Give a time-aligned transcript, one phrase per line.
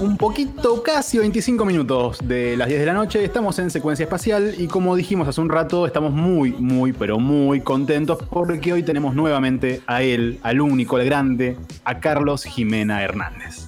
[0.00, 3.24] un poquito, casi 25 minutos de las 10 de la noche.
[3.24, 7.60] Estamos en secuencia espacial y como dijimos hace un rato, estamos muy, muy, pero muy
[7.60, 13.66] contentos porque hoy tenemos nuevamente a él, al único, al grande, a Carlos Jimena Hernández.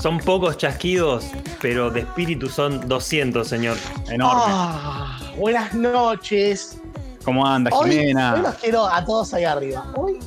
[0.00, 1.26] Son pocos chasquidos,
[1.60, 3.76] pero de espíritu son 200, señor.
[4.10, 4.42] Enorme.
[4.46, 6.78] Ah, buenas noches.
[7.24, 8.34] ¿Cómo anda, Hoy, Jimena?
[8.34, 9.92] hoy los quiero a todos ahí arriba.
[9.94, 10.18] Hoy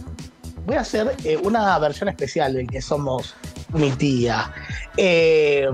[0.65, 3.35] voy a hacer eh, una versión especial del que somos
[3.73, 4.51] mi tía.
[4.97, 5.67] Eh,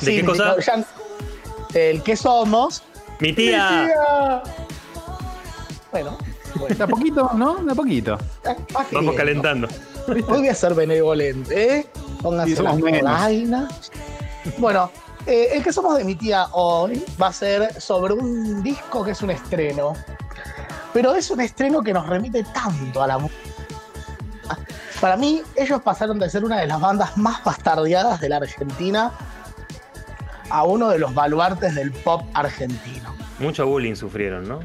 [0.00, 0.56] ¿De qué cosa?
[0.60, 0.84] ya-
[1.74, 2.82] el que somos.
[3.20, 4.42] Mi ¡Mi tía.
[5.92, 6.16] Bueno,
[6.58, 7.54] bueno, De a poquito, ¿no?
[7.56, 8.18] De a poquito.
[8.74, 9.68] más que Vamos calentando.
[10.08, 11.86] Hoy voy a ser benevolente, ¿eh?
[12.22, 13.90] Pónganse Sí, las polainas.
[14.58, 14.90] Bueno,
[15.26, 19.10] eh, el que somos de mi tía hoy va a ser sobre un disco que
[19.12, 19.94] es un estreno.
[20.92, 23.40] Pero es un estreno que nos remite tanto a la música.
[25.06, 29.12] Para mí, ellos pasaron de ser una de las bandas más bastardeadas de la Argentina
[30.50, 33.14] a uno de los baluartes del pop argentino.
[33.38, 34.58] Mucho bullying sufrieron, ¿no?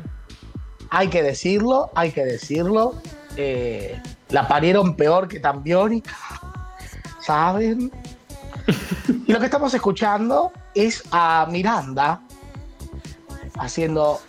[0.89, 2.95] Hay que decirlo, hay que decirlo.
[3.37, 6.17] eh, la parieron peor que Tambiónica.
[7.21, 7.91] ¿Saben?
[9.27, 12.19] Y lo que estamos escuchando es a Miranda
[13.59, 14.19] haciendo,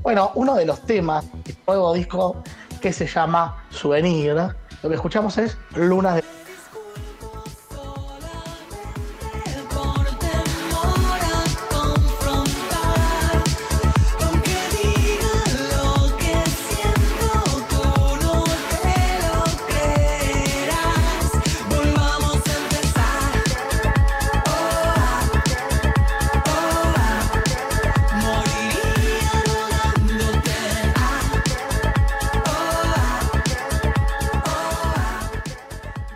[0.00, 2.42] bueno, uno de los temas del nuevo disco
[2.80, 4.56] que se llama Souvenir.
[4.82, 6.24] Lo que escuchamos es Luna de...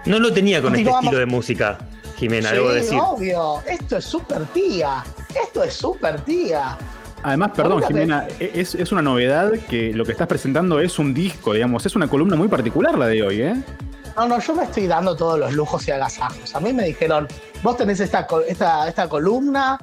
[0.07, 1.79] No lo tenía con este estilo de música,
[2.17, 2.99] Jimena, debo Sí, decir.
[3.03, 3.61] obvio.
[3.67, 5.05] Esto es súper tía.
[5.43, 6.77] Esto es súper tía.
[7.23, 11.53] Además, perdón, Jimena, es, es una novedad que lo que estás presentando es un disco,
[11.55, 13.57] digamos, es una columna muy particular la de hoy, ¿eh?
[14.17, 16.55] No, no, yo me estoy dando todos los lujos y agasajos.
[16.55, 17.27] A mí me dijeron,
[17.63, 19.79] vos tenés esta, esta, esta columna,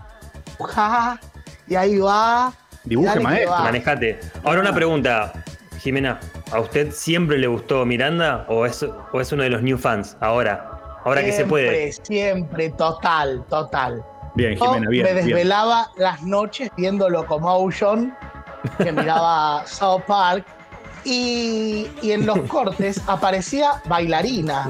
[0.59, 1.19] ja,
[1.68, 2.52] y ahí va.
[2.84, 3.52] Dibuje, maestro.
[3.59, 4.19] Manejate.
[4.44, 5.34] Ahora una pregunta,
[5.80, 6.19] Jimena.
[6.53, 10.16] ¿A usted siempre le gustó Miranda o es, o es uno de los new fans?
[10.19, 11.91] Ahora, ahora que se Siempre, puede.
[11.94, 14.03] Siempre, total, total.
[14.36, 15.06] Bien, Jimena, bien.
[15.06, 15.25] me bien.
[15.28, 18.16] desvelaba las noches viendo Locomotion,
[18.78, 20.46] que miraba South Park,
[21.06, 24.69] y, y en los cortes aparecía bailarina.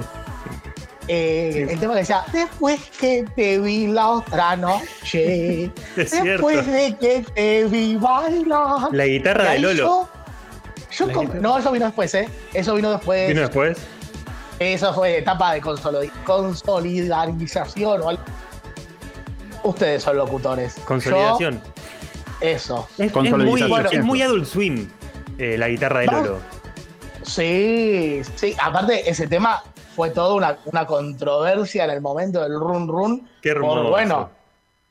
[1.08, 5.66] Eh, El tema que decía, después que te vi la otra noche,
[5.98, 6.48] Es cierto.
[6.48, 8.90] después de que te vi bailar.
[8.94, 9.76] La guitarra de Lolo.
[9.76, 10.10] yo-
[10.94, 11.08] yo
[11.42, 12.30] no, eso vino después, ¿eh?
[12.54, 13.28] Eso vino después.
[13.30, 13.78] ¿Vino después?
[14.60, 18.22] Eso fue etapa de consoli- consolidarización o algo.
[19.64, 20.76] Ustedes son locutores.
[20.86, 21.62] Consolidación.
[21.64, 22.88] Yo, eso.
[22.98, 23.92] Es, muy, cierto.
[23.92, 24.90] es muy Adult Swim
[25.38, 26.06] eh, la guitarra de.
[26.08, 26.40] Lolo.
[27.24, 28.56] Sí, sí.
[28.62, 29.64] Aparte, ese tema
[29.96, 33.30] fue toda una, una controversia en el momento del run run.
[33.42, 33.82] Qué hermoso.
[33.82, 34.30] Por, bueno,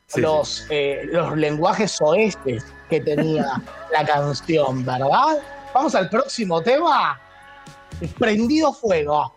[0.06, 3.46] Sí, los, eh, los lenguajes oestes que tenía
[3.92, 5.38] la canción, ¿verdad?
[5.74, 7.20] Vamos al próximo tema.
[8.18, 9.32] Prendido fuego.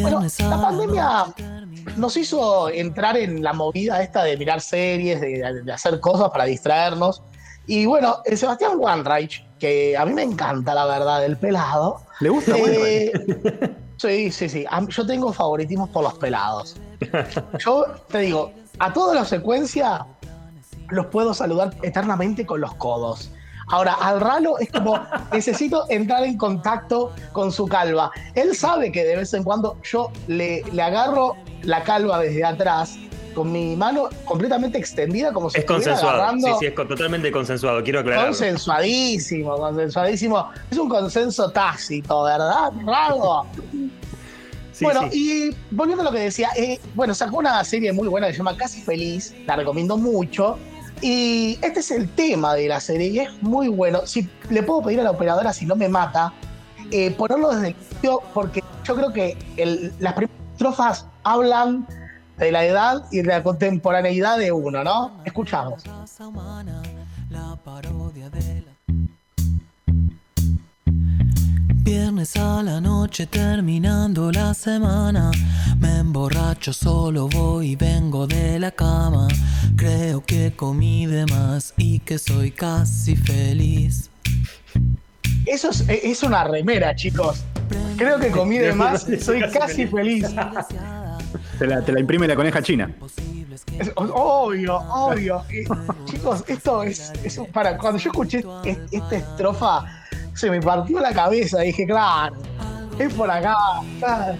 [0.00, 1.26] Bueno, la pandemia
[1.96, 6.44] nos hizo entrar en la movida esta de mirar series, de, de hacer cosas para
[6.44, 7.22] distraernos.
[7.66, 12.00] Y bueno, el Sebastián Wanreich, que a mí me encanta, la verdad, el pelado.
[12.20, 12.56] ¿Le gusta?
[12.56, 13.12] Eh,
[13.96, 14.66] sí, sí, sí.
[14.88, 16.76] Yo tengo favoritismos por los pelados.
[17.58, 20.06] Yo te digo, a toda la secuencia
[20.90, 23.30] los puedo saludar eternamente con los codos.
[23.72, 25.00] Ahora, al Ralo es como,
[25.32, 28.10] necesito entrar en contacto con su calva.
[28.34, 32.96] Él sabe que de vez en cuando yo le, le agarro la calva desde atrás
[33.34, 36.16] con mi mano completamente extendida como si Es estuviera consensuado.
[36.22, 37.82] agarrando Sí, sí, es totalmente consensuado.
[37.82, 38.26] Quiero aclarar.
[38.26, 40.50] consensuadísimo, consensuadísimo.
[40.70, 43.46] Es un consenso tácito, ¿verdad, Ralo?
[44.74, 45.50] Sí, bueno, sí.
[45.52, 48.38] y volviendo a lo que decía, eh, bueno, sacó una serie muy buena que se
[48.38, 50.58] llama Casi Feliz, la recomiendo mucho.
[51.02, 54.06] Y este es el tema de la serie y es muy bueno.
[54.06, 56.32] Si le puedo pedir a la operadora, si no me mata,
[56.92, 61.86] eh, ponerlo desde el inicio, porque yo creo que el- las primeras estrofas hablan
[62.38, 65.20] de la edad y de la contemporaneidad de uno, ¿no?
[65.24, 65.82] Escuchamos.
[71.96, 75.30] Viernes a la noche terminando la semana,
[75.78, 79.28] me emborracho solo voy y vengo de la cama,
[79.76, 84.08] creo que comí de más y que soy casi feliz.
[85.44, 87.44] Eso es, es una remera, chicos.
[87.98, 90.24] Creo que comí de más, soy casi feliz.
[91.58, 92.90] Te la, te la imprime la coneja china.
[93.78, 95.44] Es obvio, obvio.
[95.50, 99.98] Y, chicos, esto es, es para cuando yo escuché es- esta estrofa
[100.34, 101.60] se me partió la cabeza.
[101.60, 102.36] Dije, claro,
[102.98, 103.54] es por acá.
[103.98, 104.36] claro.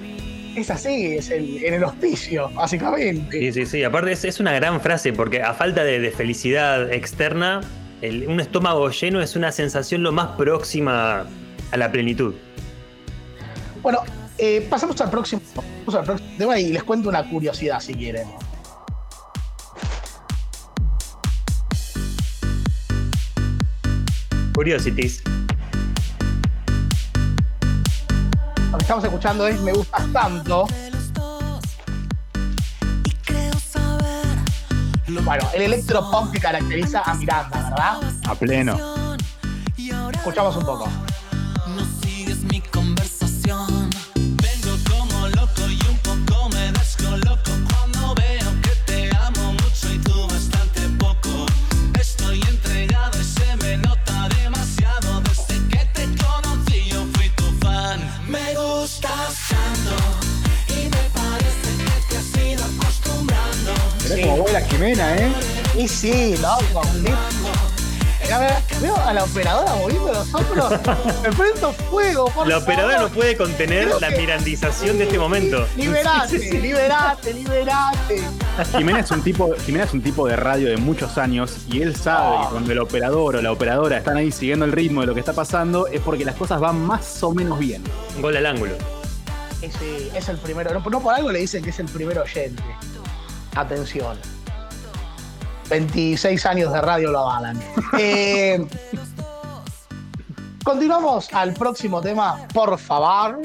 [0.54, 3.38] Es así, es el- en el hospicio, básicamente.
[3.38, 3.84] Sí, sí, sí.
[3.84, 7.62] Aparte es, es una gran frase porque a falta de, de felicidad externa,
[8.02, 11.24] el- un estómago lleno es una sensación lo más próxima
[11.70, 12.34] a la plenitud.
[13.82, 14.00] Bueno,
[14.36, 15.40] eh, pasamos al próximo,
[15.86, 18.26] pasamos al próximo tema y les cuento una curiosidad si quieren.
[24.54, 25.22] Curiosities.
[28.92, 30.66] Estamos escuchando es Me gustas tanto.
[35.24, 38.00] Bueno, el electropop que caracteriza a Miranda, ¿verdad?
[38.28, 38.78] A pleno.
[40.12, 41.01] Escuchamos un poco.
[66.02, 66.82] Sí, loco.
[68.32, 70.70] A ver, veo a la operadora moviendo los hombros.
[71.22, 73.10] Me prendo fuego, por La operadora favor.
[73.10, 75.66] no puede contener Creo la que- mirandización de este momento.
[75.76, 78.22] Liberate, liberate, liberate.
[78.76, 81.94] Jimena es un tipo, Jimena es un tipo de radio de muchos años y él
[81.94, 85.14] sabe que cuando el operador o la operadora están ahí siguiendo el ritmo de lo
[85.14, 87.82] que está pasando es porque las cosas van más o menos bien.
[88.20, 88.72] Gol al ángulo.
[89.60, 90.72] Ese es el primero.
[90.72, 92.62] No, no por algo le dicen que es el primer oyente.
[93.56, 94.16] Atención.
[95.68, 97.60] 26 años de radio lo avalan.
[97.98, 98.64] Eh,
[100.64, 103.40] continuamos al próximo tema, por favor.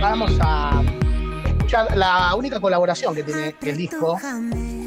[0.00, 0.82] Vamos a
[1.46, 4.18] escuchar la única colaboración que tiene el disco,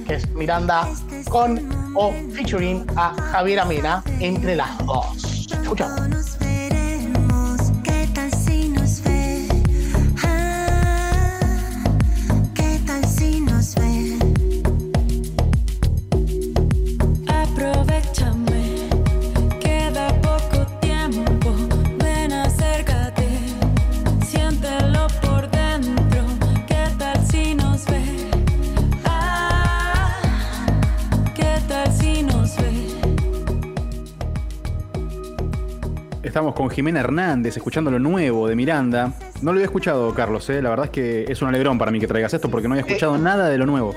[0.05, 0.87] que es Miranda
[1.29, 5.47] con o featuring a Javier Amena entre las dos.
[5.49, 6.34] Escuchamos.
[36.35, 39.13] Estamos con Jimena Hernández escuchando lo nuevo de Miranda.
[39.41, 40.61] No lo había escuchado, Carlos, ¿eh?
[40.61, 42.85] la verdad es que es un alegrón para mí que traigas esto porque no había
[42.85, 43.95] escuchado nada de lo nuevo.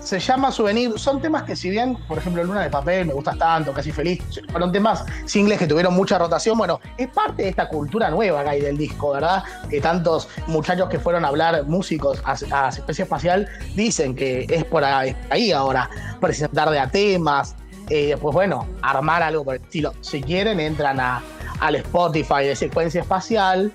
[0.00, 0.98] Se llama Souvenir.
[0.98, 4.20] Son temas que, si bien, por ejemplo, Luna de Papel, Me Gustas Tanto, Casi Feliz,
[4.50, 6.58] fueron temas singles que tuvieron mucha rotación.
[6.58, 9.44] Bueno, es parte de esta cultura nueva que hay del disco, ¿verdad?
[9.70, 13.46] Que tantos muchachos que fueron a hablar, músicos a, a Especie Espacial,
[13.76, 15.88] dicen que es por ahí, ahora,
[16.20, 17.54] presentar de a temas.
[17.88, 19.92] eh, después, bueno, armar algo por el estilo.
[20.00, 21.22] Si quieren, entran a,
[21.60, 23.72] al Spotify de Secuencia Espacial.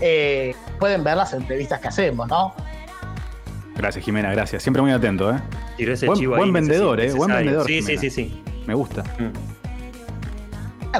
[0.00, 2.54] eh, pueden ver las entrevistas que hacemos, ¿no?
[3.76, 4.62] Gracias, Jimena, gracias.
[4.62, 5.40] Siempre muy atento, ¿eh?
[5.78, 8.00] Ese Buen- chivo buen ahí vendedor, eh, buen vendedor, Sí, sí, Jimena.
[8.00, 8.42] sí, sí.
[8.66, 9.02] Me gusta.
[9.18, 9.32] Mm.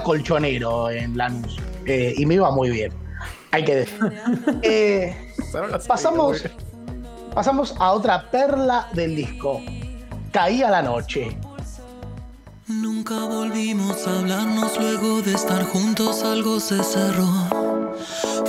[0.02, 2.93] colchonero en Lanús eh, y me iba muy bien.
[3.51, 3.98] Hay que decir.
[4.62, 5.17] Eh,
[5.86, 6.44] pasamos,
[7.34, 9.60] pasamos a otra perla del disco.
[10.32, 11.36] Caía la noche.
[12.69, 17.29] Nunca volvimos a hablarnos luego de estar juntos, algo se cerró.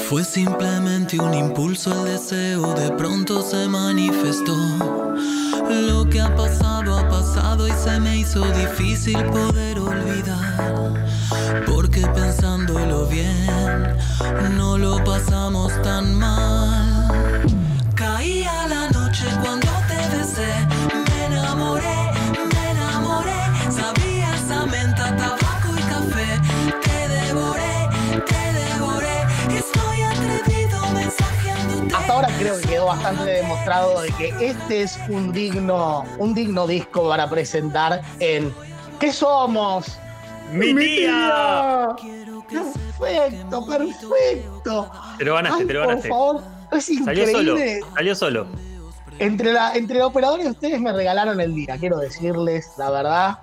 [0.08, 4.56] Fue simplemente un impulso, el deseo de pronto se manifestó.
[5.68, 10.94] Lo que ha pasado ha pasado y se me hizo difícil poder olvidar.
[11.66, 13.98] Porque pensándolo bien,
[14.56, 17.42] no lo pasamos tan mal.
[17.96, 19.63] Caía la noche cuando
[32.44, 37.30] creo que quedó bastante demostrado de que este es un digno, un digno disco para
[37.30, 38.54] presentar en
[39.00, 39.98] ¿Qué somos?
[40.52, 41.96] ¡Mi tía!
[42.50, 44.92] Perfecto, perfecto.
[45.18, 46.10] Te lo ganaste, Ay, te lo por ganaste.
[46.10, 47.80] favor, es Salió solo, increíble.
[47.96, 48.48] salió solo.
[49.20, 53.40] Entre, la, entre y ustedes me regalaron el día, quiero decirles la verdad.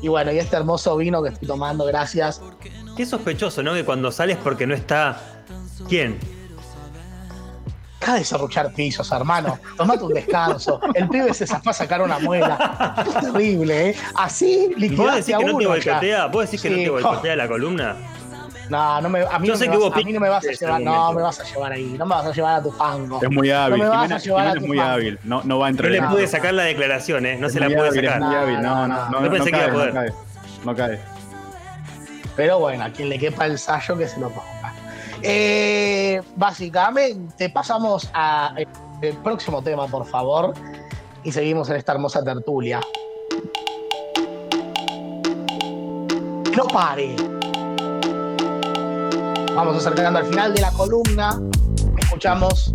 [0.00, 2.40] Y bueno, y este hermoso vino que estoy tomando, gracias.
[2.96, 3.74] Qué sospechoso, ¿no?
[3.74, 5.20] Que cuando sales porque no está.
[5.88, 6.18] ¿Quién?
[8.04, 9.58] Deja de serruchar pisos, hermano.
[9.78, 10.78] Tomate un descanso.
[10.94, 12.94] El pibe se zafó a sacar una muela.
[13.06, 13.96] Es terrible, ¿eh?
[14.14, 16.26] Así ¿Vos liquidaste decís a que no te boicotea?
[16.26, 16.84] ¿Vos decís que no Sí.
[16.84, 17.96] te boicotea la columna?
[18.68, 20.20] No, no me, a mí, Yo no sé me que vas, vos a mí no
[20.20, 21.14] me vas a llevar, ese no argumento.
[21.14, 23.20] me vas a llevar ahí, no me vas a llevar a tu fango.
[23.22, 23.78] Es muy hábil.
[23.80, 24.90] me vas a Jimena, llevar a Jimena tu es muy fan.
[24.90, 25.18] hábil.
[25.24, 27.36] No, no va a entrar No le pude sacar la declaración, ¿eh?
[27.40, 28.20] No Es se la pude hábil, es sacar.
[28.22, 28.54] muy hábil.
[28.62, 29.94] No, No, no, no, no, no pensé que iba a poder.
[29.94, 30.12] no cae.
[30.64, 31.00] No cae.
[32.36, 34.46] Pero bueno, a quien le quepa el sallo que se lo ponga.
[35.26, 38.54] Eh, básicamente, pasamos a
[39.00, 40.52] eh, próximo tema, por favor,
[41.22, 42.78] y seguimos en esta hermosa tertulia.
[46.54, 47.16] No pare.
[49.54, 51.40] Vamos acercando al final de la columna.
[51.96, 52.70] Escuchamos.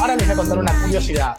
[0.00, 1.36] Ahora les voy a contar una curiosidad.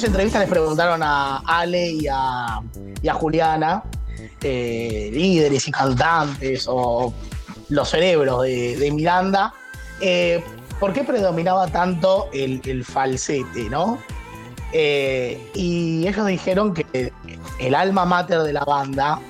[0.00, 2.62] Varias entrevistas les preguntaron a Ale y a,
[3.12, 3.82] Juliana,
[4.42, 7.12] eh, líderes y cantantes o
[7.68, 9.52] los cerebros de, Miranda,
[10.00, 10.42] eh,
[10.78, 13.98] por qué predominaba tanto el, falsete, ¿no?
[14.72, 17.12] Eh, y ellos dijeron que
[17.58, 19.20] el alma mater de la banda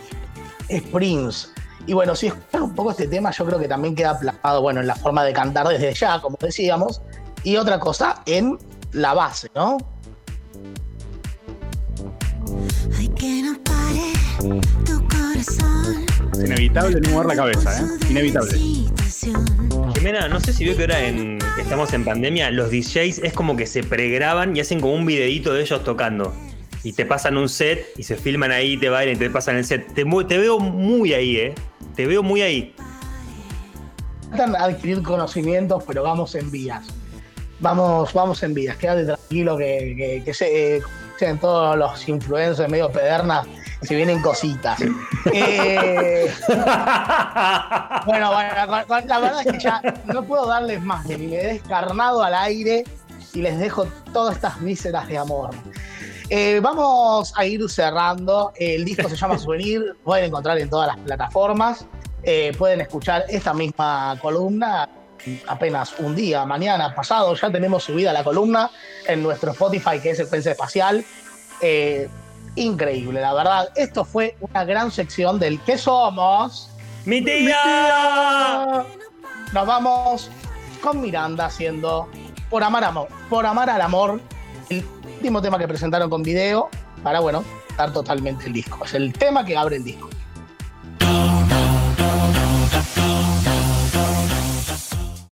[0.68, 1.48] es Prince.
[1.86, 4.80] Y bueno, si escuchan un poco este tema, yo creo que también queda plasmado, bueno,
[4.80, 7.02] en la forma de cantar desde ya, como decíamos,
[7.42, 8.56] y otra cosa, en
[8.92, 9.78] la base, ¿no?
[16.32, 17.84] Es inevitable no mover la cabeza, ¿eh?
[18.10, 18.58] Inevitable.
[19.94, 23.56] Jimena, no sé si vio que ahora en, estamos en pandemia, los DJs es como
[23.56, 26.34] que se pregraban y hacen como un videíto de ellos tocando.
[26.82, 29.64] Y te pasan un set y se filman ahí, te bailan y te pasan el
[29.64, 29.92] set.
[29.92, 31.54] Te, veo muy ahí, ¿eh?
[31.94, 32.74] Te veo muy ahí.
[34.24, 36.86] Intentan adquirir conocimientos, pero vamos en vías.
[37.60, 38.76] Vamos, vamos en vías.
[38.76, 40.82] Quédate tranquilo que, que, que se, eh,
[41.18, 43.46] sean todos los influencers medio pedernas
[43.82, 44.78] se vienen cositas.
[45.34, 46.32] Eh,
[48.06, 52.32] bueno, bueno, la verdad es que ya no puedo darles más, me he descarnado al
[52.32, 52.84] aire
[53.34, 55.50] y les dejo todas estas vísceras de amor.
[56.30, 58.52] Eh, vamos a ir cerrando.
[58.56, 59.94] El disco se llama Souvenir.
[60.02, 61.84] Pueden encontrar en todas las plataformas.
[62.22, 64.88] Eh, pueden escuchar esta misma columna
[65.46, 67.34] apenas un día, mañana, pasado.
[67.34, 68.70] Ya tenemos subida la columna
[69.06, 71.04] en nuestro Spotify, que es Secuencia Espacial.
[71.60, 72.08] Eh,
[72.56, 73.70] increíble, la verdad.
[73.76, 76.70] Esto fue una gran sección del ¿Qué somos?
[77.04, 78.84] ¡Mi tía!
[79.52, 80.30] Nos vamos
[80.80, 82.08] con Miranda haciendo
[82.48, 84.20] Por amar amor, por amar al amor,
[84.68, 86.68] el último tema que presentaron con video
[87.02, 87.44] para bueno,
[87.76, 88.84] dar totalmente el disco.
[88.84, 90.08] Es el tema que abre el disco.